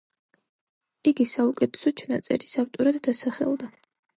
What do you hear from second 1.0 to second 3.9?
იგი საუკეთესო ჩანაწერის ავტორად დასახელდა.